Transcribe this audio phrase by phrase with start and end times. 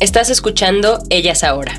[0.00, 1.78] Estás escuchando Ellas Ahora.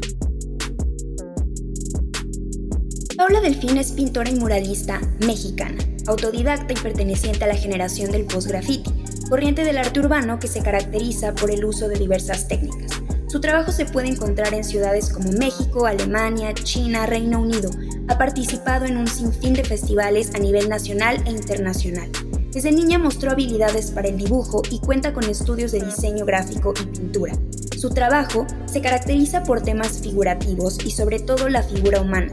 [3.17, 8.91] Paula Delfín es pintora y muralista mexicana, autodidacta y perteneciente a la generación del post-graffiti,
[9.27, 12.91] corriente del arte urbano que se caracteriza por el uso de diversas técnicas.
[13.27, 17.71] Su trabajo se puede encontrar en ciudades como México, Alemania, China, Reino Unido.
[18.07, 22.11] Ha participado en un sinfín de festivales a nivel nacional e internacional.
[22.51, 26.85] Desde niña mostró habilidades para el dibujo y cuenta con estudios de diseño gráfico y
[26.85, 27.33] pintura.
[27.81, 32.31] Su trabajo se caracteriza por temas figurativos y sobre todo la figura humana,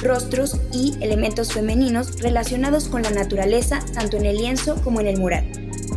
[0.00, 5.18] rostros y elementos femeninos relacionados con la naturaleza tanto en el lienzo como en el
[5.18, 5.44] mural.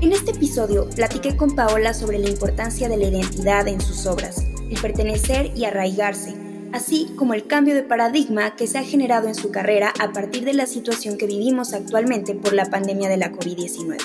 [0.01, 4.43] En este episodio platiqué con Paola sobre la importancia de la identidad en sus obras,
[4.71, 6.33] el pertenecer y arraigarse,
[6.73, 10.45] así como el cambio de paradigma que se ha generado en su carrera a partir
[10.45, 13.97] de la situación que vivimos actualmente por la pandemia de la COVID-19.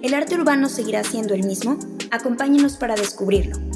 [0.00, 1.78] ¿El arte urbano seguirá siendo el mismo?
[2.10, 3.69] Acompáñenos para descubrirlo.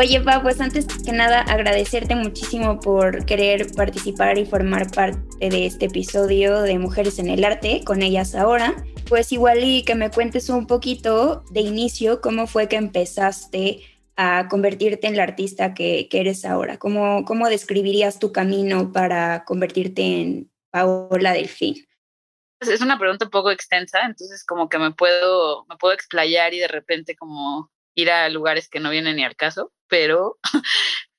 [0.00, 5.66] Oye, Pa, pues antes que nada agradecerte muchísimo por querer participar y formar parte de
[5.66, 8.74] este episodio de Mujeres en el Arte, con ellas ahora.
[9.10, 13.82] Pues igual y que me cuentes un poquito de inicio cómo fue que empezaste
[14.16, 16.78] a convertirte en la artista que, eres ahora.
[16.78, 21.86] ¿Cómo, ¿Cómo describirías tu camino para convertirte en Paola Delfín?
[22.60, 26.58] Es una pregunta un poco extensa, entonces como que me puedo, me puedo explayar y
[26.58, 30.38] de repente como ir a lugares que no vienen ni al caso, pero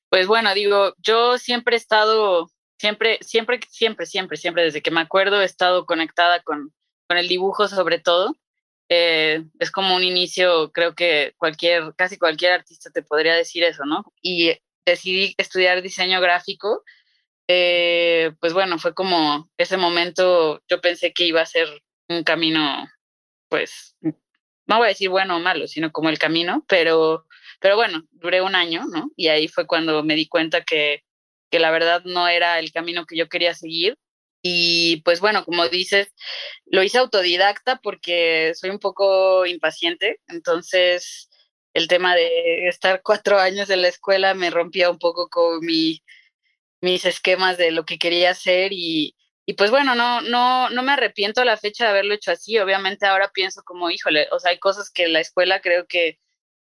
[0.10, 2.50] pues bueno, digo, yo siempre he estado,
[2.80, 6.74] siempre, siempre, siempre, siempre, siempre, desde que me acuerdo, he estado conectada con,
[7.08, 8.36] con el dibujo sobre todo.
[8.94, 13.86] Eh, es como un inicio, creo que cualquier, casi cualquier artista te podría decir eso,
[13.86, 14.04] ¿no?
[14.22, 14.54] Y
[14.86, 16.84] decidí estudiar diseño gráfico.
[17.48, 21.68] Eh, pues bueno, fue como ese momento, yo pensé que iba a ser
[22.10, 22.86] un camino,
[23.50, 23.96] pues,
[24.68, 27.26] no voy a decir bueno o malo, sino como el camino, pero,
[27.60, 29.12] pero bueno, duré un año, ¿no?
[29.16, 31.04] Y ahí fue cuando me di cuenta que,
[31.50, 33.98] que la verdad no era el camino que yo quería seguir.
[34.44, 36.14] Y pues bueno, como dices,
[36.66, 41.30] lo hice autodidacta porque soy un poco impaciente, entonces
[41.74, 46.04] el tema de estar cuatro años en la escuela me rompía un poco con mi,
[46.82, 49.16] mis esquemas de lo que quería hacer y,
[49.52, 52.58] y pues bueno, no, no, no me arrepiento a la fecha de haberlo hecho así.
[52.58, 56.20] Obviamente ahora pienso como, híjole, o sea, hay cosas que la escuela creo que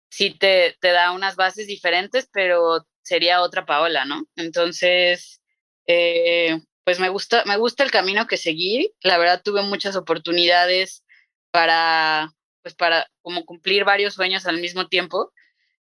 [0.09, 4.25] sí te, te da unas bases diferentes, pero sería otra Paola, ¿no?
[4.35, 5.41] Entonces,
[5.87, 8.93] eh, pues me gusta, me gusta el camino que seguí.
[9.01, 11.05] La verdad tuve muchas oportunidades
[11.51, 12.33] para,
[12.63, 15.31] pues para como cumplir varios sueños al mismo tiempo.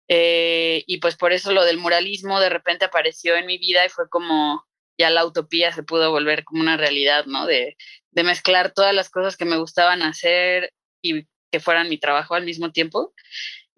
[0.09, 3.89] Eh, y pues por eso lo del muralismo de repente apareció en mi vida y
[3.89, 4.63] fue como,
[4.97, 7.45] ya la utopía se pudo volver como una realidad, ¿no?
[7.45, 7.77] De,
[8.11, 12.45] de mezclar todas las cosas que me gustaban hacer y que fueran mi trabajo al
[12.45, 13.13] mismo tiempo.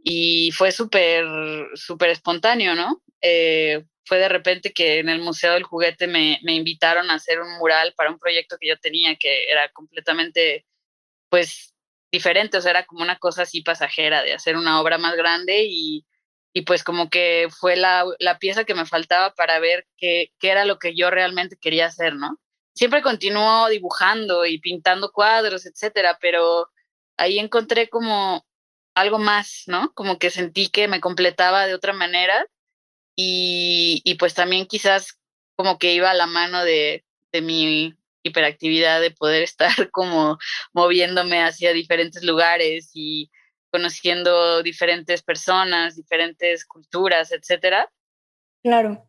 [0.03, 1.25] Y fue súper,
[1.73, 3.01] súper espontáneo, ¿no?
[3.21, 7.41] Eh, fue de repente que en el Museo del Juguete me, me, invitaron a hacer
[7.41, 10.65] un mural para un proyecto que yo tenía que era completamente,
[11.29, 11.73] pues,
[12.11, 15.65] diferente, o sea, era como una cosa así pasajera de hacer una obra más grande
[15.67, 16.05] y,
[16.57, 20.51] y pues como que fue la, la pieza que me faltaba para ver qué, qué,
[20.51, 22.39] era lo que yo realmente quería hacer, ¿no?
[22.73, 26.69] Siempre continuó dibujando y pintando cuadros, etcétera, pero
[27.17, 28.45] ahí encontré como
[28.95, 29.91] algo más, ¿no?
[29.95, 32.47] Como que sentí que me completaba de otra manera
[33.17, 35.19] y, y pues también quizás
[35.57, 37.03] como que iba a la mano de,
[37.33, 40.37] de mi hiperactividad de poder estar como
[40.71, 43.29] moviéndome hacia diferentes lugares y
[43.75, 47.91] conociendo diferentes personas, diferentes culturas, etcétera.
[48.63, 49.05] Claro.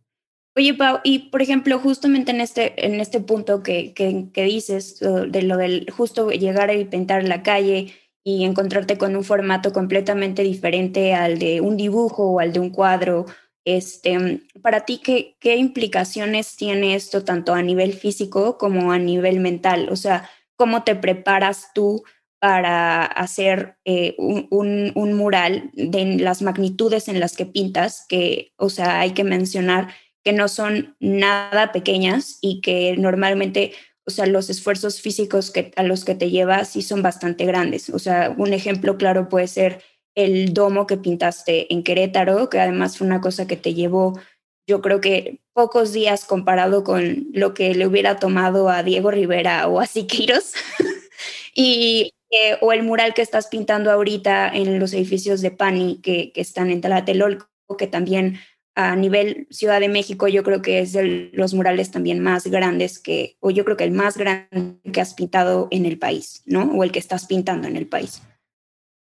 [0.57, 5.43] Oye, Pau, y por ejemplo, justamente en este, en este punto que, que, dices, de
[5.43, 11.15] lo del justo llegar y pintar la calle y encontrarte con un formato completamente diferente
[11.15, 13.27] al de un dibujo o al de un cuadro,
[13.65, 19.39] este, para ti, ¿qué, ¿qué implicaciones tiene esto tanto a nivel físico como a nivel
[19.39, 19.89] mental?
[19.93, 22.03] O sea, ¿cómo te preparas tú
[22.39, 28.69] para hacer eh, un, un, mural de las magnitudes en las que pintas, que, o
[28.69, 29.89] sea, hay que mencionar
[30.23, 33.73] que no son nada pequeñas y que normalmente,
[34.07, 37.91] o sea, los esfuerzos físicos que, a los que te llevas sí son bastante grandes.
[37.91, 39.83] O sea, un ejemplo claro puede ser
[40.15, 44.19] el domo que pintaste en Querétaro, que además fue una cosa que te llevó,
[44.67, 49.69] yo creo que pocos días comparado con lo que le hubiera tomado a Diego Rivera
[49.69, 50.55] o a Siqueiros.
[51.55, 56.33] y, eh, o el mural que estás pintando ahorita en los edificios de Pani que,
[56.33, 57.49] que están en Tlatelolco,
[57.79, 58.41] que también
[58.75, 62.99] a nivel Ciudad de México yo creo que es de los murales también más grandes
[62.99, 66.65] que, o yo creo que el más grande que has pintado en el país, ¿no?
[66.65, 68.23] O el que estás pintando en el país.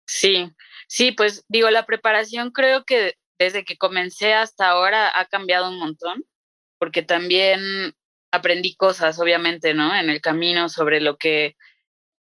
[0.06, 0.52] Sí,
[0.92, 5.78] Sí, pues digo, la preparación creo que desde que comencé hasta ahora ha cambiado un
[5.78, 6.22] montón,
[6.78, 7.94] porque también
[8.30, 9.96] aprendí cosas, obviamente, ¿no?
[9.96, 11.56] En el camino sobre lo que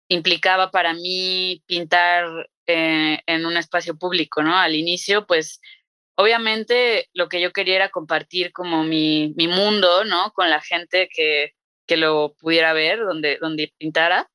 [0.07, 4.57] implicaba para mí pintar eh, en un espacio público, ¿no?
[4.57, 5.61] Al inicio, pues,
[6.15, 10.31] obviamente lo que yo quería era compartir como mi, mi mundo, ¿no?
[10.33, 11.53] Con la gente que,
[11.87, 14.29] que lo pudiera ver, donde, donde pintara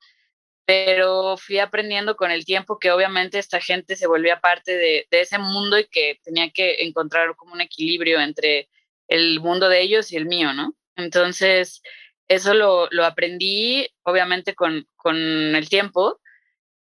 [0.71, 5.37] pero fui aprendiendo con el tiempo que obviamente esta gente se volvía parte de, ese
[5.37, 8.69] mundo y que tenía que encontrar como un equilibrio entre
[9.09, 10.77] el mundo de ellos y el mío, ¿no?
[10.95, 11.83] Entonces,
[12.31, 16.21] eso lo, aprendí obviamente con, con el tiempo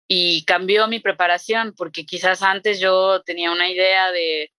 [0.07, 4.51] y cambió mi preparación porque quizás antes yo tenía una idea de,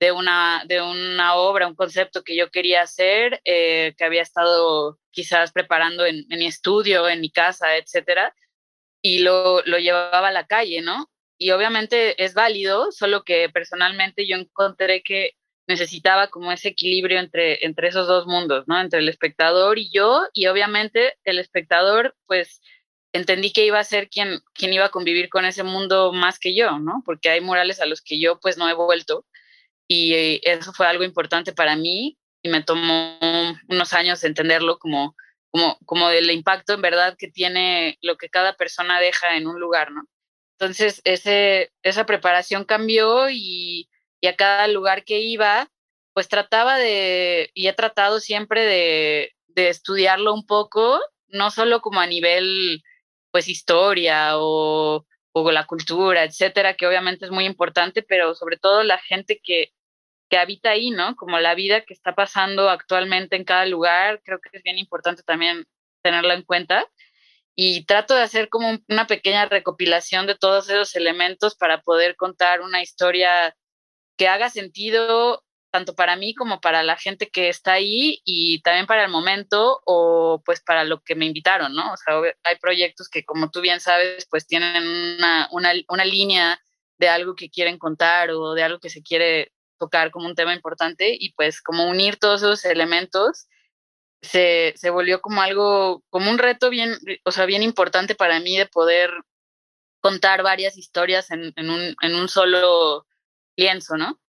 [0.00, 4.98] de, una, de una obra, un concepto que yo quería hacer, eh, que había estado
[5.10, 8.34] quizás preparando en, en mi estudio, en mi casa, etcétera
[9.06, 11.08] y lo, lo llevaba a la calle, ¿no?
[11.38, 15.32] Y obviamente es válido, solo que personalmente yo encontré que
[15.66, 18.80] necesitaba como ese equilibrio entre, entre esos dos mundos, ¿no?
[18.80, 22.60] Entre el espectador y yo, y obviamente el espectador, pues
[23.12, 26.54] entendí que iba a ser quien, quien iba a convivir con ese mundo más que
[26.54, 27.02] yo, ¿no?
[27.04, 29.26] Porque hay murales a los que yo pues no he vuelto
[29.88, 33.18] y eh, eso fue algo importante para mí y me tomó
[33.68, 35.16] unos años entenderlo como
[35.56, 39.58] como, como del impacto en verdad que tiene lo que cada persona deja en un
[39.58, 40.02] lugar, ¿no?
[40.58, 43.88] Entonces, ese, esa preparación cambió y,
[44.26, 45.70] a cada lugar que iba,
[46.12, 52.00] pues trataba de, y he tratado siempre de, de estudiarlo un poco, no solo como
[52.00, 52.82] a nivel,
[53.30, 58.82] pues, historia o, o la cultura, etcétera, que obviamente es muy importante, pero sobre todo
[58.82, 59.72] la gente que,
[60.30, 61.16] que habita ahí, ¿no?
[61.16, 65.22] Como la vida que está pasando actualmente en cada lugar, creo que es bien importante
[65.22, 65.66] también
[66.02, 66.86] tenerla en cuenta.
[67.54, 72.60] Y trato de hacer como una pequeña recopilación de todos esos elementos para poder contar
[72.60, 73.54] una historia
[74.16, 78.86] que haga sentido tanto para mí como para la gente que está ahí y también
[78.86, 81.92] para el momento o pues para lo que me invitaron, ¿no?
[81.92, 86.58] O sea, hay proyectos que como tú bien sabes, pues tienen una, una, una línea
[86.98, 90.54] de algo que quieren contar o de algo que se quiere tocar como un tema
[90.54, 93.46] importante y pues como unir todos esos elementos
[94.22, 98.56] se, se volvió como algo, como un reto bien, o sea, bien importante para mí
[98.56, 99.10] de poder
[100.00, 103.06] contar varias historias en, en, un, en un solo
[103.56, 104.20] lienzo, ¿no?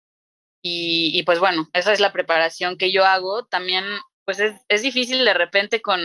[0.61, 3.45] Y, y, pues bueno, esa es la preparación que yo hago.
[3.45, 3.85] También,
[4.25, 6.01] pues es, es difícil de repente con,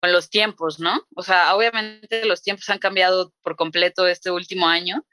[0.00, 1.06] con los tiempos, ¿no?
[1.16, 5.04] O sea, obviamente los tiempos han cambiado por completo este último año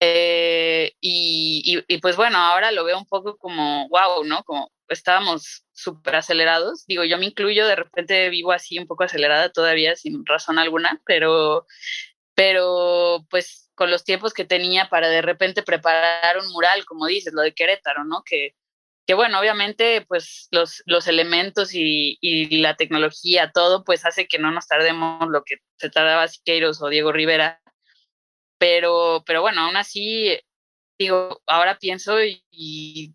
[0.00, 4.44] eh, y, y, pues bueno, ahora lo veo un poco como, wow, ¿no?
[4.44, 6.84] Como estábamos súper acelerados.
[6.86, 11.00] Digo, yo me incluyo, de repente vivo así un poco acelerada todavía, sin razón alguna,
[11.06, 11.66] pero,
[12.34, 17.32] pero pues con los tiempos que tenía para de repente preparar un mural, como dices,
[17.32, 18.22] lo de Querétaro, ¿no?
[18.24, 18.54] Que,
[19.06, 24.38] que bueno, obviamente pues los, los elementos y, y, la tecnología, todo, pues hace que
[24.38, 27.60] no nos tardemos lo que se tardaba Siqueiros o Diego Rivera
[28.58, 30.38] pero, pero bueno, aún así,
[30.98, 33.14] digo, ahora pienso y,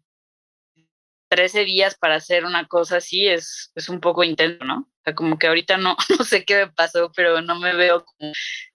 [1.30, 4.80] 13 días para hacer una cosa así es, es un poco intenso, ¿no?
[4.80, 8.06] O sea, como que ahorita no, no sé qué me pasó, pero no me veo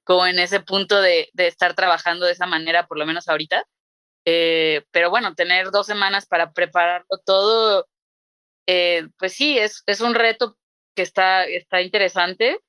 [0.05, 3.65] como, en ese punto de, de, estar trabajando de esa manera, por lo menos ahorita.
[4.25, 7.87] Eh, pero bueno, tener dos semanas para prepararlo todo,
[8.67, 10.57] eh, pues sí, es, es un reto
[10.95, 12.61] que está, está interesante,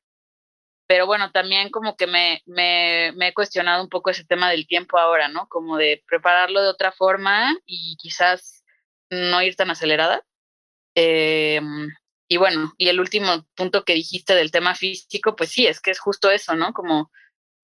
[0.87, 4.67] pero bueno, también como que me, me, me, he cuestionado un poco ese tema del
[4.67, 5.47] tiempo ahora, ¿no?
[5.47, 8.64] Como de prepararlo de otra forma y quizás
[9.15, 10.23] no ir tan acelerada.
[10.95, 11.61] Eh,
[12.27, 15.91] y bueno, y el último punto que dijiste del tema físico, pues sí, es que
[15.91, 16.73] es justo eso, ¿no?
[16.73, 17.11] Como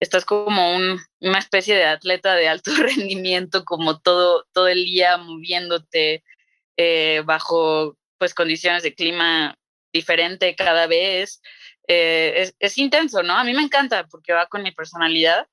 [0.00, 5.16] estás como un, una especie de atleta de alto rendimiento, como todo, todo el día
[5.16, 6.24] moviéndote
[6.76, 9.56] eh, bajo pues condiciones de clima
[9.92, 11.40] diferente cada vez.
[11.88, 13.34] Eh, es, es, intenso, ¿no?
[13.34, 15.48] A mí me encanta porque va con mi personalidad,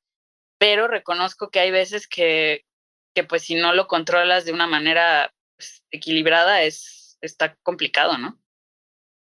[0.59, 2.65] pero reconozco que hay veces que,
[3.15, 8.41] que pues si no lo controlas de una manera pues, equilibrada es, está complicado, ¿no?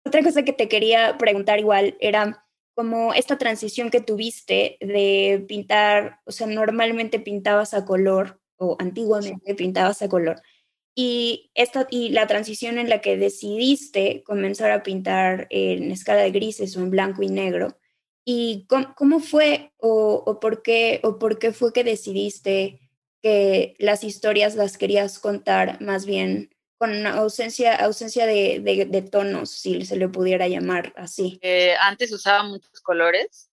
[0.05, 6.21] Otra cosa que te quería preguntar igual era como esta transición que tuviste de pintar,
[6.25, 10.41] o sea, normalmente pintabas a color o antiguamente pintabas a color.
[10.95, 16.31] Y, esta, y la transición en la que decidiste comenzar a pintar en escala de
[16.31, 17.77] grises o en blanco y negro.
[18.23, 22.80] ¿Y cómo, fue o, o, por qué, o por qué fue que decidiste
[23.21, 29.85] que las historias las querías contar más bien con ausencia, ausencia de, de, tonos, si
[29.85, 31.39] se le pudiera llamar así.
[31.43, 33.51] Eh, antes usaba muchos colores.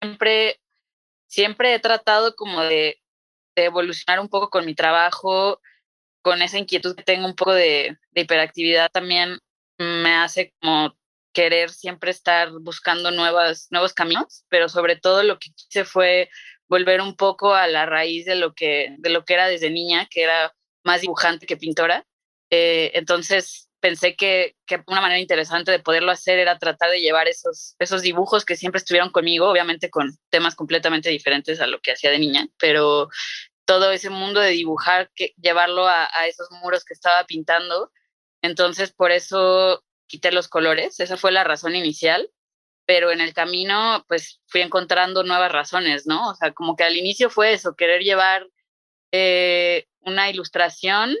[0.00, 0.60] Siempre,
[1.28, 3.00] siempre he tratado como de,
[3.54, 5.60] de, evolucionar un poco con mi trabajo,
[6.20, 9.38] con esa inquietud que tengo un poco de, de hiperactividad también
[9.78, 10.98] me hace como
[11.32, 16.30] querer siempre estar buscando nuevas, nuevos caminos, pero sobre todo lo que quise fue
[16.68, 20.06] volver un poco a la raíz de lo que, de lo que era desde niña,
[20.10, 22.06] que era más dibujante que pintora.
[22.50, 27.28] Eh, entonces pensé que, que, una manera interesante de poderlo hacer era tratar de llevar
[27.28, 31.92] esos, esos dibujos que siempre estuvieron conmigo, obviamente con temas completamente diferentes a lo que
[31.92, 33.08] hacía de niña, pero
[33.64, 37.92] todo ese mundo de dibujar, que, llevarlo a, a esos muros que estaba pintando.
[38.42, 42.30] Entonces por eso quité los colores, esa fue la razón inicial,
[42.88, 46.30] pero en el camino pues fui encontrando nuevas razones, ¿no?
[46.30, 48.48] O sea, como que al inicio fue eso, querer llevar
[49.12, 51.14] eh, una ilustración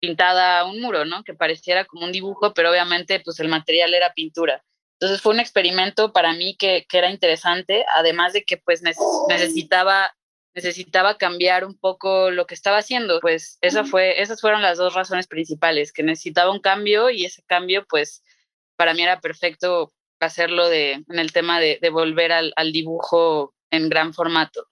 [0.00, 1.24] pintada a un muro, ¿no?
[1.24, 4.64] Que pareciera como un dibujo, pero obviamente pues el material era pintura.
[4.98, 8.80] Entonces fue un experimento para mí que, que era interesante, además de que pues
[9.28, 10.16] necesitaba
[10.54, 13.20] necesitaba cambiar un poco lo que estaba haciendo.
[13.20, 17.42] Pues esa fue, esas fueron las dos razones principales, que necesitaba un cambio y ese
[17.42, 18.24] cambio pues
[18.76, 19.92] para mí era perfecto
[20.26, 24.66] hacerlo de, en el tema de, volver al, al dibujo en gran formato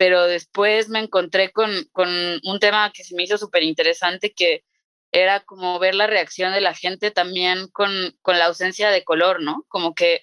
[0.00, 4.64] pero después me encontré con, con un tema que se me hizo súper interesante, que
[5.12, 9.42] era como ver la reacción de la gente también con, con la ausencia de color,
[9.42, 9.66] ¿no?
[9.68, 10.22] Como que,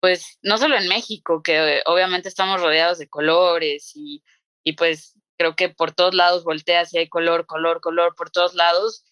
[0.00, 4.22] pues, no solo en México, que obviamente estamos rodeados de colores y,
[4.62, 8.54] y pues creo que por todos lados volteas y hay color, color, color por todos
[8.54, 9.06] lados.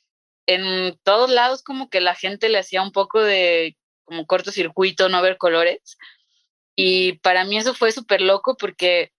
[0.46, 5.20] En todos lados como que la gente le hacía un poco de como cortocircuito no
[5.20, 5.98] ver colores.
[6.74, 9.12] Y para mí eso fue súper loco porque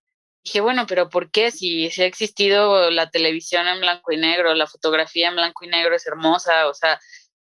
[0.44, 1.52] dije, bueno, pero ¿por qué?
[1.52, 5.68] Si, si ha existido la televisión en blanco y negro, la fotografía en blanco y
[5.68, 7.00] negro es hermosa, o sea,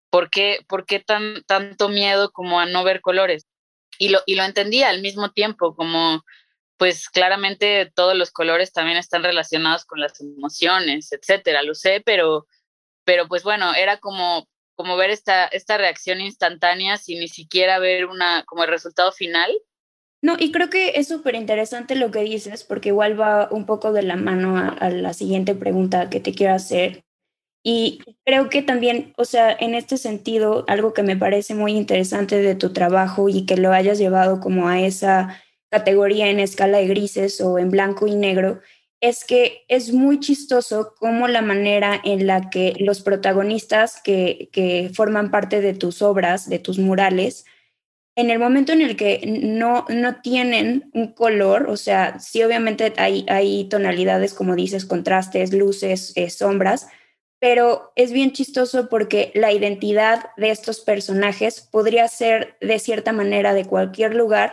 [0.09, 3.47] ¿por qué, por qué tan, tanto miedo como a no ver colores?
[3.97, 6.23] Y lo, y lo entendía al mismo tiempo, como
[6.77, 12.45] pues claramente todos los colores también están relacionados con las emociones, etcétera, lo sé, pero,
[13.03, 18.05] pero pues bueno, era como, como ver esta, esta reacción instantánea sin ni siquiera ver
[18.05, 19.51] una, como el resultado final,
[20.21, 23.93] no, y creo que es súper interesante lo que dices, porque igual va un poco
[23.93, 27.03] de la mano a, la siguiente pregunta que te quiero hacer.
[27.63, 32.41] Y creo que también, o sea, en este sentido, algo que me parece muy interesante
[32.41, 36.87] de tu trabajo y que lo hayas llevado como a esa categoría en escala de
[36.87, 38.61] grises o en blanco y negro,
[38.99, 44.91] es que es muy chistoso como la manera en la que los protagonistas que, que
[44.93, 47.45] forman parte de tus obras, de tus murales,
[48.17, 52.91] en el momento en el que no, no tienen un color, o sea, sí obviamente
[52.97, 56.87] hay, hay tonalidades, como dices, contrastes, luces, eh, sombras,
[57.39, 63.53] pero es bien chistoso porque la identidad de estos personajes podría ser de cierta manera
[63.53, 64.49] de cualquier lugar,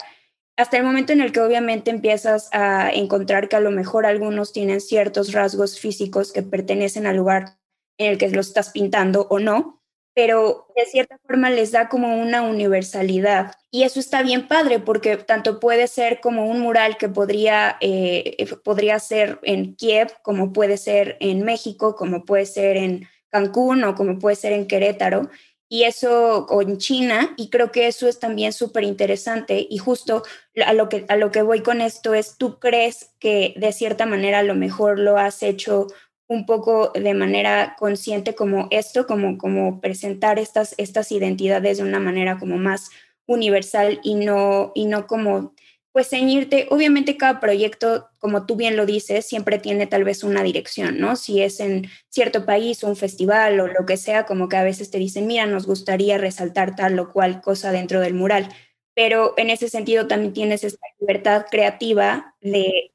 [0.56, 4.52] hasta el momento en el que obviamente empiezas a encontrar que a lo mejor algunos
[4.52, 7.56] tienen ciertos rasgos físicos que pertenecen al lugar
[7.98, 9.82] en el que lo estás pintando o no,
[10.14, 13.54] pero de cierta forma les da como una universalidad.
[13.72, 18.36] Y eso está bien padre porque tanto puede ser como un mural que podría, eh,
[18.38, 23.82] eh, podría ser en Kiev, como puede ser en México, como puede ser en Cancún
[23.82, 25.28] o como puede ser en Querétaro.
[25.74, 29.66] Y eso, o en China, y creo que eso es también súper interesante.
[29.68, 30.22] Y justo
[30.64, 34.06] a lo, que, a lo que voy con esto es, ¿tú crees que de cierta
[34.06, 35.88] manera a lo mejor lo has hecho
[36.28, 41.98] un poco de manera consciente como esto, como, como presentar estas, estas identidades de una
[41.98, 42.90] manera como más
[43.26, 45.54] universal y no, y no como
[45.94, 50.42] pues ceñirte, obviamente cada proyecto, como tú bien lo dices, siempre tiene tal vez una
[50.42, 51.14] dirección, ¿no?
[51.14, 54.64] Si es en cierto país o un festival o lo que sea, como que a
[54.64, 58.48] veces te dicen, mira, nos gustaría resaltar tal o cual cosa dentro del mural,
[58.92, 62.92] pero en ese sentido también tienes esta libertad creativa de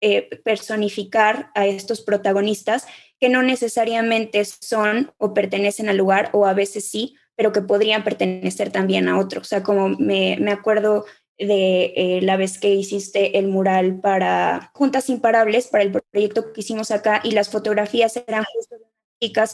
[0.00, 2.86] eh, personificar a estos protagonistas
[3.18, 8.04] que no necesariamente son o pertenecen al lugar o a veces sí, pero que podrían
[8.04, 9.40] pertenecer también a otro.
[9.40, 11.06] O sea, como me, me acuerdo
[11.40, 16.60] de eh, la vez que hiciste el mural para Juntas Imparables, para el proyecto que
[16.60, 18.76] hicimos acá, y las fotografías eran justo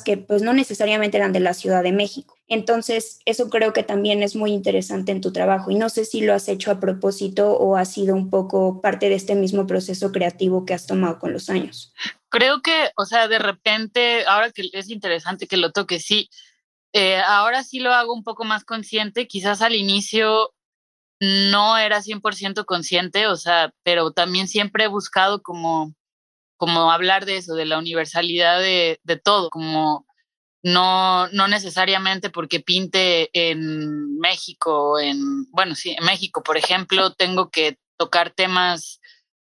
[0.05, 2.37] que pues no necesariamente eran de la Ciudad de México.
[2.47, 6.21] Entonces, eso creo que también es muy interesante en tu trabajo y no sé si
[6.21, 10.13] lo has hecho a propósito o ha sido un poco parte de este mismo proceso
[10.13, 11.93] creativo que has tomado con los años.
[12.29, 16.31] Creo que, o sea, de repente, ahora que es interesante que lo toque, sí,
[16.93, 20.55] eh, ahora sí lo hago un poco más consciente, quizás al inicio
[21.21, 25.95] no era 100% consciente, o sea, pero también siempre he buscado como,
[26.57, 30.07] como hablar de eso, de la universalidad de, de todo, como
[30.63, 37.51] no, no necesariamente porque pinte en México, en, bueno, sí, en México, por ejemplo, tengo
[37.51, 39.01] que tocar temas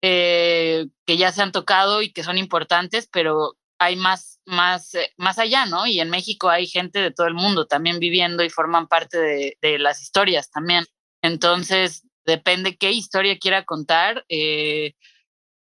[0.01, 5.13] eh, que ya se han tocado y que son importantes, pero hay más, más, eh,
[5.17, 5.87] más allá, ¿no?
[5.87, 9.57] Y en México hay gente de todo el mundo también viviendo y forman parte de,
[9.61, 10.85] de las historias también.
[11.21, 14.25] Entonces, depende qué historia quiera contar.
[14.29, 14.93] Eh,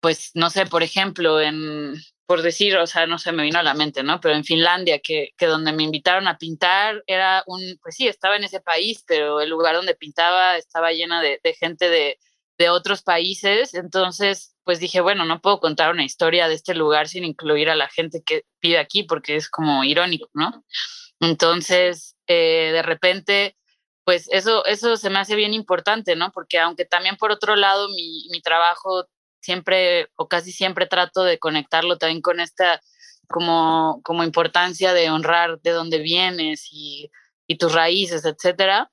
[0.00, 1.94] pues, no sé, por ejemplo, en,
[2.26, 4.20] por decir, o sea, no se me vino a la mente, ¿no?
[4.20, 8.36] Pero en Finlandia, que, que donde me invitaron a pintar, era un, pues sí, estaba
[8.36, 12.18] en ese país, pero el lugar donde pintaba estaba llena de, gente de,
[12.58, 13.74] de otros países.
[13.74, 17.76] Entonces, pues dije, bueno, no puedo contar una historia de este lugar sin incluir a
[17.76, 20.64] la gente que pide aquí, porque es como irónico, ¿no?
[21.20, 23.56] Entonces, eh, de repente,
[24.04, 26.30] pues eso, eso se me hace bien importante, ¿no?
[26.32, 29.06] Porque aunque también por otro lado mi, mi trabajo
[29.40, 32.80] siempre o casi siempre trato de conectarlo también con esta
[33.28, 37.10] como, como importancia de honrar de dónde vienes y,
[37.58, 38.90] tus raíces, etcétera.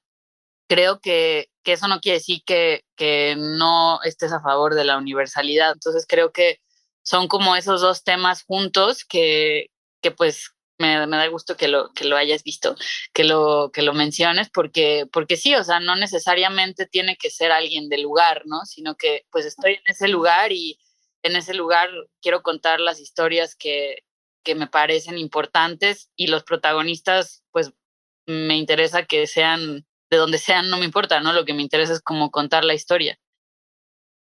[0.68, 4.98] Creo que, que, eso no quiere decir que, que no estés a favor de la
[4.98, 5.74] universalidad.
[5.74, 6.60] Entonces creo que
[7.04, 9.68] son como esos dos temas juntos que,
[10.02, 10.52] que pues
[10.82, 12.76] me, me, da gusto que lo, que lo hayas visto,
[13.14, 17.52] que lo, que lo menciones, porque, porque sí, o sea, no necesariamente tiene que ser
[17.52, 18.66] alguien del lugar, ¿no?
[18.66, 20.80] Sino que pues estoy en ese lugar y
[21.24, 21.90] en ese lugar
[22.22, 24.04] quiero contar las historias que,
[24.44, 27.72] que me parecen importantes y los protagonistas, pues
[28.26, 31.32] me interesa que sean de donde sean, no me importa, ¿no?
[31.32, 33.18] Lo que me interesa es como contar la historia.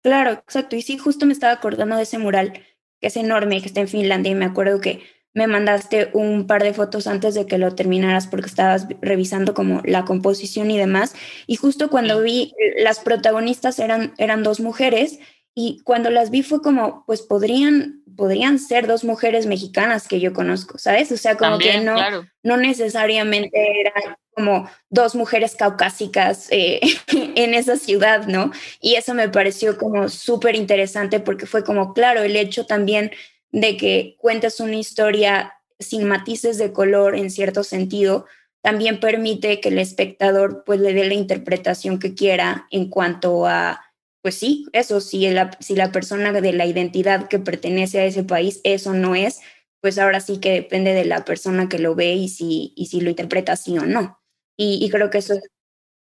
[0.03, 0.75] Claro, exacto.
[0.75, 2.65] Y sí, justo me estaba acordando de ese mural
[2.99, 5.03] que es enorme, que está en Finlandia, y me acuerdo que
[5.37, 9.83] me mandaste un par de fotos antes de que lo terminaras porque estabas revisando como
[9.85, 11.13] la composición y demás.
[11.45, 15.19] Y justo cuando vi, las protagonistas eran, eran dos mujeres
[15.53, 20.33] y cuando las vi fue como, pues podrían, podrían ser dos mujeres mexicanas que yo
[20.33, 21.11] conozco, ¿sabes?
[21.11, 22.25] O sea, como También, que no, claro.
[22.41, 26.79] no necesariamente eran como dos mujeres caucásicas eh,
[27.35, 28.51] en esa ciudad, ¿no?
[28.81, 33.11] Y eso me pareció como súper interesante porque fue como, claro, el hecho también
[33.51, 38.25] de que cuentas una historia sin matices de color en cierto sentido,
[38.61, 43.81] también permite que el espectador pues le dé la interpretación que quiera en cuanto a,
[44.21, 48.23] pues sí, eso, si la, si la persona de la identidad que pertenece a ese
[48.23, 49.39] país, eso no es,
[49.81, 52.99] pues ahora sí que depende de la persona que lo ve y si, y si
[53.01, 54.19] lo interpreta así o no.
[54.57, 55.41] Y, y creo que eso es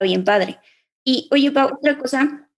[0.00, 0.58] bien padre.
[1.04, 2.48] Y oye, Pau, otra cosa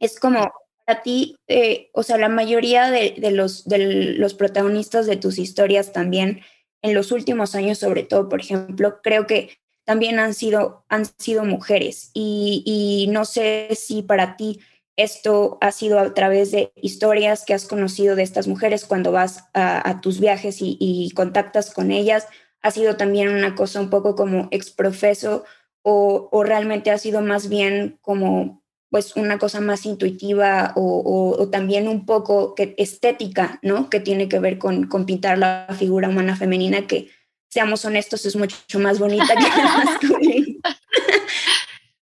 [0.00, 0.52] es como
[0.86, 5.38] a ti, eh, o sea, la mayoría de, de, los, de los protagonistas de tus
[5.38, 6.40] historias también,
[6.82, 11.44] en los últimos años sobre todo, por ejemplo, creo que también han sido, han sido
[11.44, 12.10] mujeres.
[12.14, 14.60] Y, y no sé si para ti
[14.96, 19.44] esto ha sido a través de historias que has conocido de estas mujeres cuando vas
[19.52, 22.28] a, a tus viajes y, y, contactas con ellas,
[22.62, 25.44] ha sido también una cosa un poco como exprofeso
[25.82, 28.63] o, o realmente ha sido más bien como
[28.94, 33.90] pues una cosa más intuitiva o, o, o, también un poco que, estética, ¿no?
[33.90, 37.10] Que tiene que ver con, con, pintar la figura humana femenina que,
[37.50, 40.78] seamos honestos, es mucho más bonita que la masculina.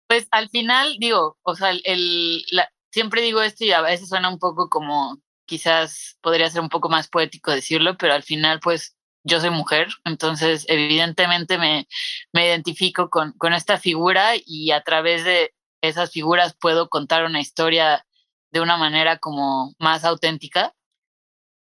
[0.08, 4.28] Pues al final, digo, o sea, el, la, siempre digo esto y a veces suena
[4.28, 8.98] un poco como, quizás podría ser un poco más poético decirlo, pero al final, pues
[9.24, 11.88] yo soy mujer, entonces evidentemente me,
[12.34, 17.41] me identifico con, con esta figura y a través de esas figuras puedo contar una
[17.41, 18.06] historia
[18.52, 20.74] de una manera como más auténtica,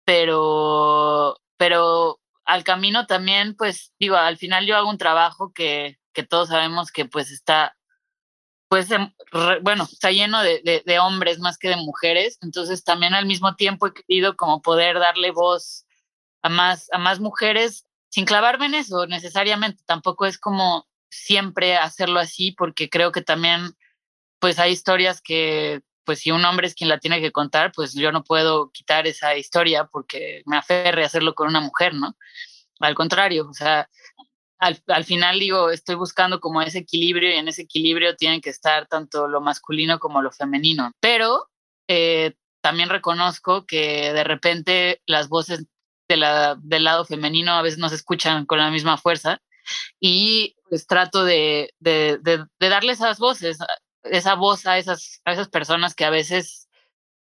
[0.06, 6.24] pero, pero al camino también, pues digo, al final yo hago un trabajo que, que
[6.24, 7.78] todos sabemos que pues está,
[8.70, 13.14] pues re, bueno, está lleno de, de, de, hombres más que de mujeres, entonces también
[13.14, 15.86] al mismo tiempo he querido como poder darle voz
[16.42, 22.20] a más, a más mujeres sin clavarme en eso necesariamente, tampoco es como siempre hacerlo
[22.20, 23.76] así, porque creo que también
[24.40, 27.94] pues hay historias que, pues si un hombre es quien la tiene que contar, pues
[27.94, 32.16] yo no puedo quitar esa historia porque me aferre a hacerlo con una mujer, ¿no?
[32.80, 33.90] Al contrario, o sea,
[34.60, 38.50] al, al, final digo, estoy buscando como ese equilibrio y en ese equilibrio tienen que
[38.50, 40.92] estar tanto lo masculino como lo femenino.
[41.00, 41.50] Pero
[41.88, 45.66] eh, también reconozco que de repente las voces
[46.08, 49.42] de la, del lado femenino a veces no se escuchan con la misma fuerza
[50.00, 53.58] y pues trato de, de, de, darle esas voces,
[54.12, 56.70] esa voz a esas, a esas personas que a veces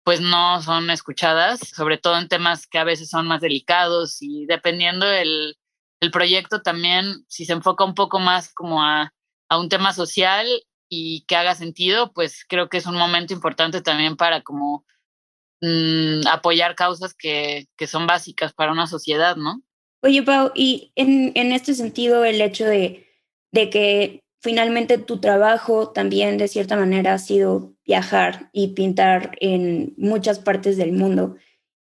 [0.04, 4.46] pues no son escuchadas, sobre todo en temas que a veces son más delicados y
[4.46, 5.56] dependiendo del
[6.02, 9.14] el proyecto también, si se enfoca un poco más como a,
[9.50, 10.48] a un tema social
[10.90, 14.86] y que haga sentido, pues creo que es un momento importante también para como
[15.62, 19.62] mm, apoyar causas que, que, son básicas para una sociedad, ¿no?
[20.02, 23.08] Oye, Pau, y en, en este sentido, el hecho de,
[23.52, 29.96] de que finalmente tu trabajo también de cierta manera ha sido viajar y pintar en
[29.98, 31.36] muchas partes del mundo.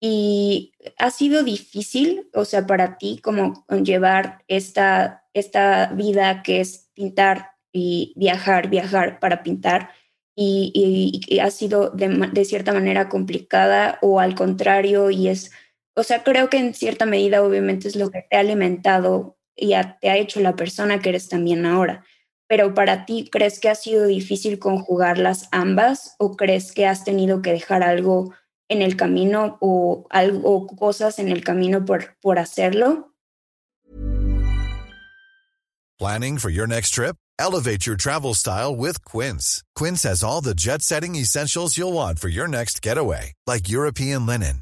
[0.02, 6.90] Y ha sido difícil, o sea, para ti como llevar esta, esta vida que es
[6.96, 9.92] pintar y viajar, viajar para pintar.
[10.36, 15.52] Y, ha sido de, cierta manera complicada o al contrario y es,
[15.96, 19.74] o sea, creo que en cierta medida obviamente es lo que te ha alimentado y
[20.02, 22.04] te ha hecho la persona que eres también ahora.
[22.48, 27.42] Pero para ti, ¿crees que ha sido difícil conjugarlas ambas o crees que has tenido
[27.42, 28.34] que dejar algo
[28.70, 33.14] en el camino o algo cosas en el camino por, por hacerlo?
[36.00, 37.16] Planning for your next trip?
[37.40, 39.64] Elevate your travel style with Quince.
[39.76, 44.62] Quince has all the jet-setting essentials you'll want for your next getaway, like European linen,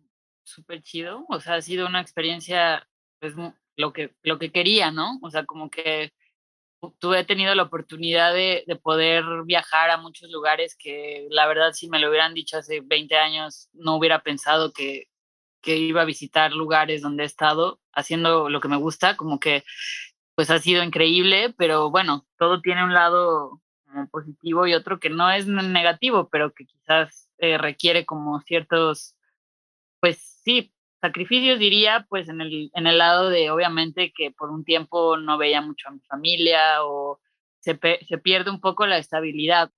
[0.51, 1.25] súper chido.
[1.29, 2.87] O sea, ha sido una experiencia,
[3.19, 3.33] pues,
[3.77, 5.19] lo que, lo que quería, ¿no?
[5.21, 6.13] O sea, como que
[6.99, 11.87] tuve tenido la oportunidad de, de, poder viajar a muchos lugares que la verdad si
[11.87, 15.07] me lo hubieran dicho hace 20 años no hubiera pensado que,
[15.61, 19.63] que iba a visitar lugares donde he estado haciendo lo que me gusta, como que
[20.35, 23.61] pues ha sido increíble, pero bueno, todo tiene un lado
[24.11, 29.15] positivo y otro que no es negativo, pero que quizás eh, requiere como ciertos,
[29.99, 34.63] pues sí, sacrificios diría, pues en el, en el lado de obviamente que por un
[34.63, 37.19] tiempo no veía mucho a mi familia o
[37.59, 39.71] se, se pierde un poco la estabilidad.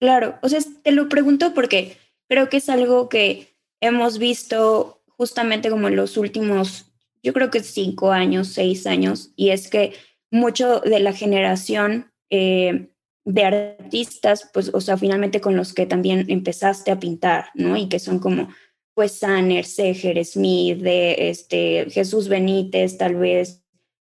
[0.00, 1.96] Claro, o sea, te lo pregunto porque
[2.28, 7.60] creo que es algo que hemos visto justamente como en los últimos, yo creo que
[7.60, 9.92] cinco años, seis años, y es que
[10.30, 12.88] mucho de la generación eh,
[13.24, 17.76] de artistas, pues, o sea, finalmente con los que también empezaste a pintar, ¿no?
[17.76, 18.48] Y que son como,
[18.94, 23.62] pues, Sanner, Seger, Smith, de este, Jesús Benítez, tal vez,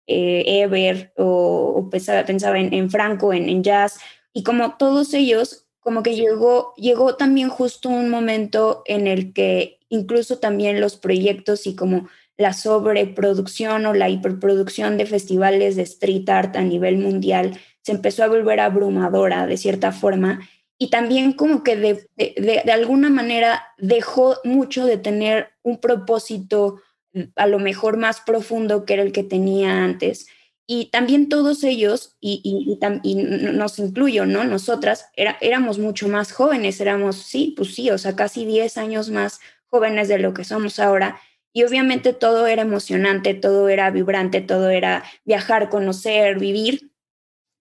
[0.07, 3.99] eh, Ever, o, pensaba, pensaba en, Franco, en, en, jazz,
[4.33, 9.81] y como todos ellos, como que llegó, llegó también justo un momento en el que
[9.88, 16.29] incluso también los proyectos y como la sobreproducción o la hiperproducción de festivales de street
[16.29, 20.40] art a nivel mundial se empezó a volver abrumadora de cierta forma
[20.78, 26.80] y también como que de, de, alguna manera dejó mucho de tener un propósito
[27.37, 30.26] a lo mejor más profundo que era el que tenía antes.
[30.66, 34.44] Y también todos ellos, y, y, y, nos incluyo, ¿no?
[34.44, 39.10] Nosotras era, éramos mucho más jóvenes, éramos, sí, pues sí, o sea, casi 10 años
[39.10, 41.20] más jóvenes de lo que somos ahora.
[41.52, 46.90] Y obviamente todo era emocionante, todo era vibrante, todo era viajar, conocer, vivir,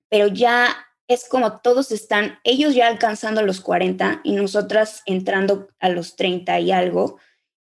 [0.10, 0.76] pero ya
[1.08, 6.60] es como todos están, ellos ya alcanzando los 40 y nosotras entrando a los 30
[6.60, 7.18] y algo.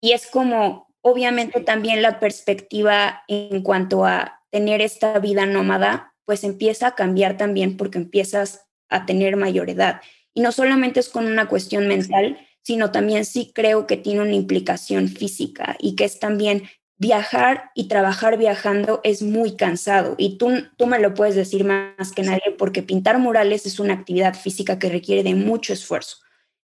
[0.02, 6.43] Y es como, obviamente también la perspectiva en cuanto a tener esta vida nómada, pues
[6.43, 10.02] empieza a cambiar también porque empiezas a tener mayor edad.
[10.34, 14.34] Y no solamente es con una cuestión mental, sino también sí creo que tiene una
[14.34, 16.63] implicación física y que es también
[16.97, 22.12] viajar y trabajar viajando es muy cansado y tú, tú me lo puedes decir más
[22.12, 26.17] que nadie porque pintar murales es una actividad física que requiere de mucho esfuerzo.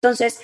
[0.01, 0.41] Entonces,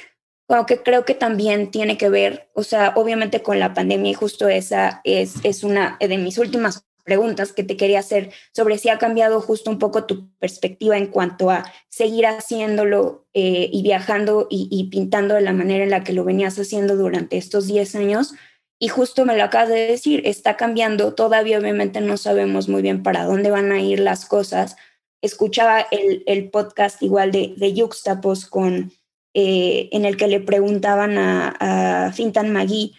[0.47, 4.13] como que creo que también tiene que ver, o sea, obviamente con la pandemia y
[4.13, 8.89] justo esa es, es una de mis últimas preguntas que te quería hacer sobre si
[8.89, 14.47] ha cambiado justo un poco tu perspectiva en cuanto a seguir haciéndolo eh, y viajando
[14.49, 18.33] y, pintando de la manera en la que lo venías haciendo durante estos 10 años.
[18.79, 23.03] Y justo me lo acabas de decir, está cambiando, todavía obviamente no sabemos muy bien
[23.03, 24.75] para dónde van a ir las cosas.
[25.21, 28.91] Escuchaba el, el podcast igual de, de Yuxtapos con,
[29.33, 32.93] eh, en el que le preguntaban a, a Fintan Magui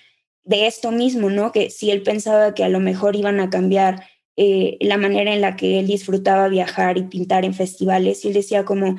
[0.45, 1.53] de esto mismo, ¿no?
[1.53, 4.05] Que si él pensaba que a lo mejor iban a cambiar
[4.37, 8.25] eh, la manera en la que él disfrutaba viajar y pintar en festivales.
[8.25, 8.97] Y él decía como,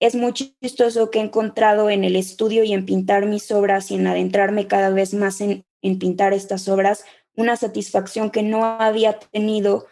[0.00, 3.94] es muy chistoso que he encontrado en el estudio y en pintar mis obras y
[3.94, 9.18] en adentrarme cada vez más en, en pintar estas obras una satisfacción que no había
[9.18, 9.86] tenido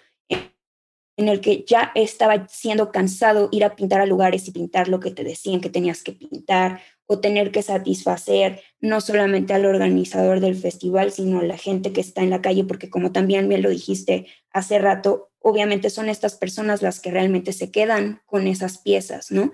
[1.17, 4.99] en el que ya estaba siendo cansado ir a pintar a lugares y pintar lo
[4.99, 10.41] que te decían que tenías que pintar o tener que satisfacer no solamente al organizador
[10.41, 13.63] del festival, sino a la gente que está en la calle, porque como también bien
[13.63, 18.79] lo dijiste hace rato, obviamente son estas personas las que realmente se quedan con esas
[18.79, 19.53] piezas, ¿no?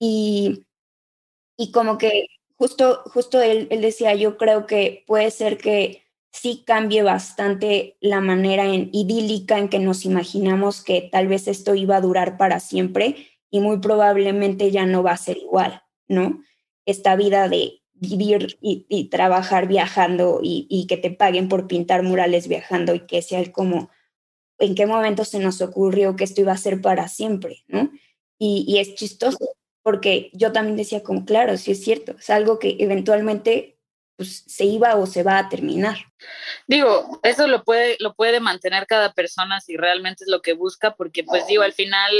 [0.00, 0.66] Y,
[1.56, 2.26] y como que
[2.58, 8.20] justo, justo él, él decía, yo creo que puede ser que sí cambie bastante la
[8.20, 13.28] manera idílica en que nos imaginamos que tal vez esto iba a durar para siempre
[13.50, 16.42] y muy probablemente ya no va a ser igual, ¿no?
[16.84, 22.94] Esta vida de vivir y, trabajar viajando y, que te paguen por pintar murales viajando
[22.94, 23.90] y que sea como,
[24.58, 27.90] ¿en qué momento se nos ocurrió que esto iba a ser para siempre, ¿no?
[28.38, 29.38] Y es chistoso
[29.88, 33.78] porque yo también decía como, claro, sí es cierto, es algo que eventualmente
[34.18, 35.96] pues se iba o se va a terminar.
[36.66, 40.94] Digo, eso lo puede, lo puede mantener cada persona si realmente es lo que busca,
[40.94, 42.12] porque pues digo, al final,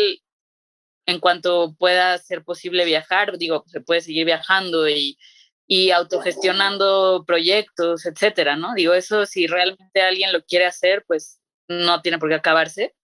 [1.04, 5.18] en cuanto pueda ser posible viajar, digo, se puede seguir viajando y,
[5.66, 8.72] y autogestionando proyectos, etcétera, ¿no?
[8.76, 12.94] Digo, eso si realmente alguien lo quiere hacer, pues no tiene por qué acabarse,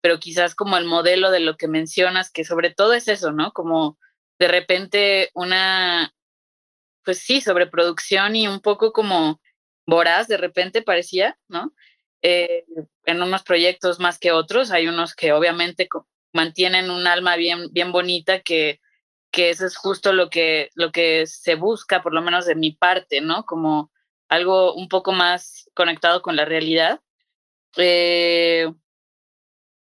[0.00, 3.52] pero quizás como el modelo de lo que mencionas, que sobre todo es eso, ¿no?
[3.52, 3.98] Como
[4.42, 6.12] de repente una,
[7.04, 9.40] pues sí, sobreproducción y un poco como
[9.86, 11.72] voraz de repente parecía, ¿no?
[12.22, 12.64] Eh,
[13.04, 15.88] en unos proyectos más que otros, hay unos que obviamente
[16.32, 18.80] mantienen un alma bien, bien bonita que,
[19.30, 22.72] que eso es justo lo que, lo que se busca, por lo menos de mi
[22.72, 23.44] parte, ¿no?
[23.44, 23.92] Como
[24.28, 27.00] algo un poco más conectado con la realidad.
[27.76, 28.72] Eh,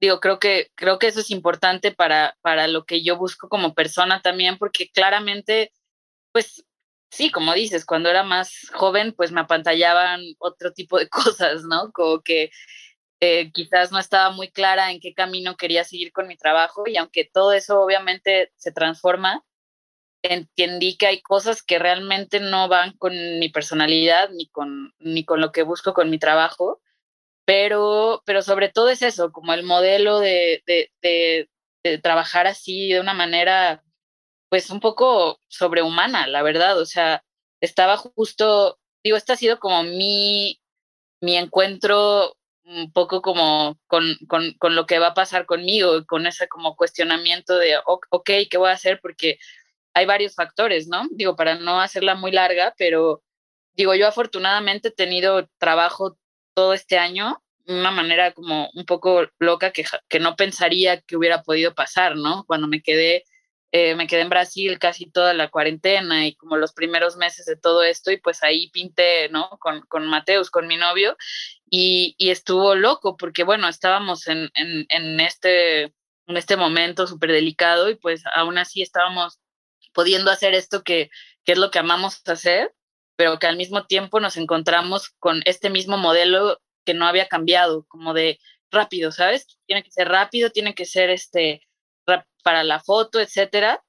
[0.00, 3.74] digo, creo que, creo que eso es importante para, para lo que yo busco como
[3.74, 5.72] persona también, porque claramente,
[6.32, 6.64] pues
[7.10, 11.08] sí, como dices, cuando era más joven, pues me apantallaban otro tipo de
[11.40, 11.92] cosas, ¿no?
[11.92, 12.50] Como que
[13.20, 16.96] eh, quizás no estaba muy clara en qué camino quería seguir con mi trabajo y
[16.98, 19.42] aunque todo eso obviamente se transforma,
[20.22, 25.40] entendí que hay cosas que realmente no van con mi personalidad ni con, ni con
[25.40, 26.80] lo que busco con mi trabajo,
[27.46, 31.48] pero, pero sobre todo es eso, como el modelo de, de, de,
[31.84, 33.82] de trabajar así de una manera
[34.48, 36.78] pues un poco sobrehumana, la verdad.
[36.80, 37.24] O sea,
[37.60, 40.60] estaba justo, digo, este ha sido como mi,
[41.20, 46.26] mi encuentro un poco como con, con, con, lo que va a pasar conmigo, con
[46.26, 48.98] ese como cuestionamiento de, ok, ¿qué voy a hacer?
[49.00, 49.38] Porque
[49.94, 51.06] hay varios factores, ¿no?
[51.12, 53.22] Digo, para no hacerla muy larga, pero
[53.74, 56.18] digo, yo afortunadamente he tenido trabajo
[56.56, 61.42] todo este año una manera como un poco loca que, que no pensaría que hubiera
[61.42, 62.44] podido pasar, ¿no?
[62.46, 63.24] Cuando me quedé
[63.72, 67.56] eh, me quedé en Brasil casi toda la cuarentena y como los primeros meses de
[67.56, 69.50] todo esto y pues ahí pinté, ¿no?
[69.60, 71.16] Con, con Mateus, con mi novio
[71.68, 77.32] y, y estuvo loco porque bueno, estábamos en, en, en este, en este momento súper
[77.32, 79.40] delicado y pues aún así estábamos
[79.92, 81.10] pudiendo hacer esto que,
[81.44, 82.72] que es lo que amamos hacer,
[83.16, 87.84] pero que al mismo tiempo nos encontramos con este mismo modelo que no había cambiado,
[87.88, 88.38] como de
[88.70, 89.46] rápido, ¿sabes?
[89.66, 91.62] Tiene que ser rápido, tiene que ser este
[92.42, 93.82] para la foto, etcétera.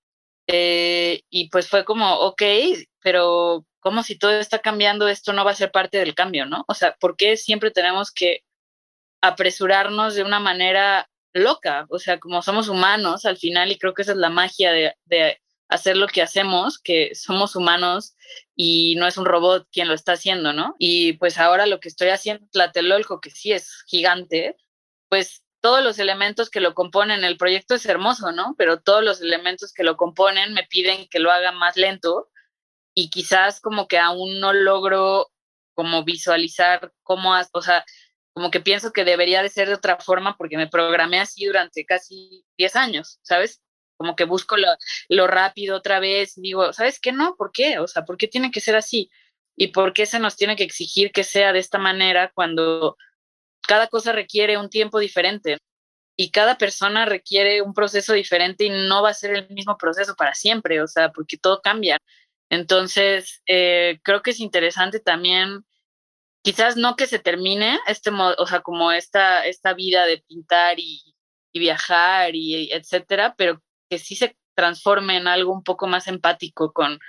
[0.47, 2.41] Eh, y pues fue como, ok,
[3.03, 6.65] pero como si todo está cambiando, esto no va a ser parte del cambio, ¿no?
[6.67, 8.41] O sea, ¿por qué siempre tenemos que
[9.21, 11.85] apresurarnos de una manera loca?
[11.89, 14.95] O sea, como somos humanos al final, y creo que esa es la magia de,
[15.05, 18.15] de hacer lo que hacemos, que somos humanos
[18.55, 20.75] y no es un robot quien lo está haciendo, ¿no?
[20.79, 24.55] Y pues ahora lo que estoy haciendo, Tlatelolco, que sí es gigante,
[25.09, 28.55] pues todos los elementos que lo componen, el proyecto es hermoso, ¿no?
[28.57, 32.29] Pero todos los elementos que lo componen me piden que lo haga más lento
[32.93, 35.31] y quizás como que aún no logro
[35.73, 37.85] como visualizar cómo, o sea,
[38.33, 41.85] como que pienso que debería de ser de otra forma porque me programé así durante
[41.85, 43.61] casi 10 años, ¿sabes?
[43.97, 44.67] Como que busco lo,
[45.09, 47.11] lo rápido otra vez digo, ¿sabes qué?
[47.11, 47.79] No, ¿por qué?
[47.79, 49.09] O sea, ¿por qué tiene que ser así?
[49.55, 52.95] ¿Y por qué se nos tiene que exigir que sea de esta manera cuando
[53.67, 55.57] cada cosa requiere un tiempo diferente
[56.17, 60.15] y cada persona requiere un proceso diferente y no va a ser el mismo proceso
[60.15, 61.99] para siempre, o sea, porque todo cambia.
[62.49, 65.65] Entonces, eh, creo que es interesante también,
[66.43, 71.15] quizás no que se termine este o sea, como esta, esta vida de pintar y,
[71.53, 76.73] y viajar y etcétera, pero que sí se transforme en algo un poco más empático
[76.73, 76.99] con,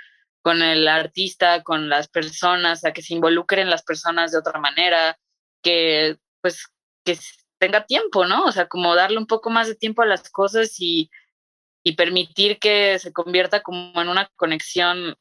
[0.42, 5.18] con el artista, con las personas, a que se involucren las personas de otra manera,
[5.62, 6.66] que pues
[7.04, 7.18] que,
[7.58, 8.44] tenga tiempo, ¿no?
[8.44, 11.10] O sea, como darle un poco más de tiempo a las cosas y,
[11.82, 15.16] y permitir que se convierta como en una conexión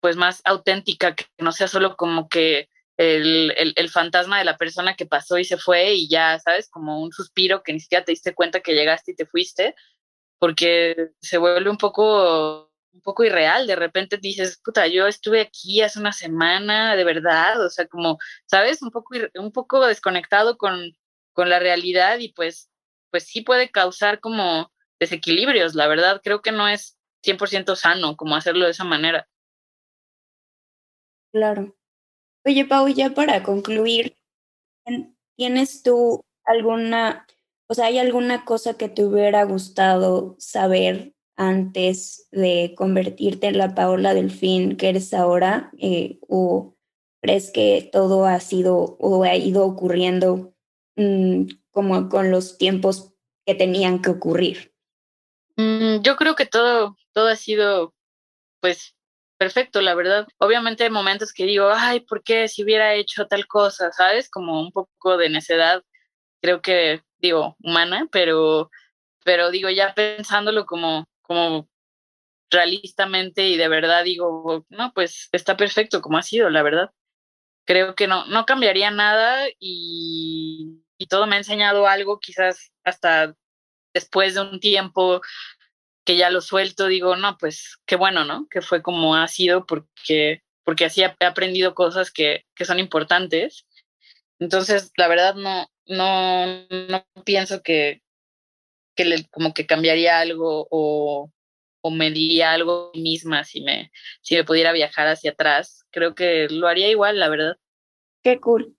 [0.00, 4.56] pues más auténtica, que no sea solo como que el, el, el, fantasma de la
[4.56, 6.68] persona que pasó y se fue y ya, ¿sabes?
[6.68, 9.74] Como un suspiro que ni siquiera te diste cuenta que llegaste y te fuiste,
[10.42, 15.80] porque se vuelve un poco un poco irreal, de repente dices, puta, yo estuve aquí
[15.82, 18.82] hace una semana, de verdad, o sea, como, ¿sabes?
[18.82, 20.96] Un poco, un poco desconectado con,
[21.32, 22.72] con la realidad y pues,
[23.12, 28.34] pues sí puede causar como desequilibrios, la verdad, creo que no es 100% sano como
[28.34, 29.28] hacerlo de esa manera.
[31.32, 31.76] Claro.
[32.44, 34.16] Oye, Pau, ya para concluir,
[35.36, 37.28] ¿tienes tú alguna,
[37.72, 43.74] o sea, hay alguna cosa que te hubiera gustado saber antes de convertirte en la
[43.74, 45.70] Paola Delfín que eres ahora?
[45.78, 46.76] Eh, ¿O
[47.22, 50.52] crees que todo ha sido o ha ido ocurriendo
[50.96, 53.14] mmm, como con los tiempos
[53.46, 54.74] que tenían que ocurrir?
[55.56, 57.94] Mm, yo creo que todo, todo ha sido,
[58.60, 58.94] pues,
[59.38, 60.28] perfecto, la verdad.
[60.36, 63.92] Obviamente hay momentos que digo, ay, ¿por qué si hubiera hecho tal cosa?
[63.92, 64.28] ¿Sabes?
[64.28, 65.82] Como un poco de necedad,
[66.42, 68.70] creo que, digo, humana, pero,
[69.24, 71.68] pero digo, ya pensándolo como, como
[72.50, 76.90] realistamente y de verdad digo, no, pues está perfecto como ha sido, la verdad.
[77.64, 83.34] Creo que no, no cambiaría nada y, y todo me ha enseñado algo, quizás hasta
[83.94, 85.22] después de un tiempo
[86.04, 88.48] que ya lo suelto, digo, no, pues qué bueno, ¿no?
[88.50, 93.66] Que fue como ha sido porque, porque así he aprendido cosas que, que son importantes.
[94.40, 98.02] Entonces, la verdad no, no, no pienso que,
[98.94, 101.30] que le, como que cambiaría algo o,
[101.82, 103.90] o me diría algo misma si me,
[104.20, 105.84] si me pudiera viajar hacia atrás.
[105.90, 107.56] Creo que lo haría igual, la verdad.
[108.22, 108.76] Qué cool.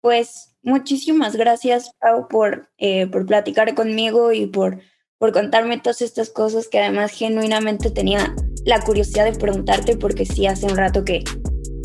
[0.00, 4.80] Pues muchísimas gracias, Pau, por, eh, por platicar conmigo y por
[5.18, 10.46] por contarme todas estas cosas que además genuinamente tenía la curiosidad de preguntarte porque sí
[10.46, 11.24] hace un rato que,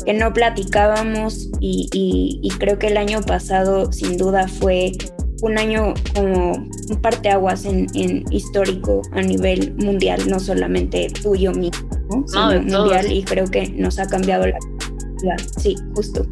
[0.04, 4.92] que no platicábamos y, y, creo que el año pasado sin duda fue
[5.42, 11.70] un año como un parteaguas en, en histórico a nivel mundial, no solamente tuyo, mío,
[12.10, 12.24] ¿no?
[12.26, 14.58] sino mundial y creo que nos ha cambiado la
[15.58, 16.26] Sí, justo.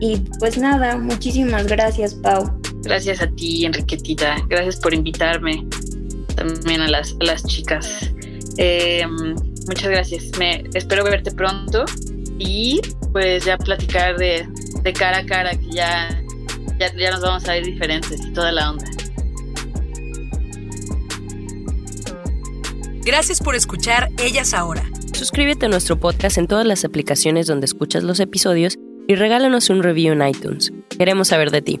[0.00, 2.60] Y pues nada, muchísimas gracias, Pau.
[2.82, 4.36] Gracias a ti, Enriquetita.
[4.48, 5.66] Gracias por invitarme
[6.36, 8.12] también a las, a las chicas.
[8.58, 9.04] Eh,
[9.66, 10.24] muchas gracias.
[10.38, 11.84] Me, espero verte pronto
[12.38, 12.80] y
[13.12, 14.46] pues ya platicar de,
[14.82, 16.22] de cara a cara, que ya,
[16.78, 18.84] ya, ya nos vamos a ir diferentes y toda la onda.
[23.04, 24.82] Gracias por escuchar Ellas Ahora.
[25.12, 29.82] Suscríbete a nuestro podcast en todas las aplicaciones donde escuchas los episodios y regálanos un
[29.82, 30.72] review en iTunes.
[30.98, 31.80] Queremos saber de ti.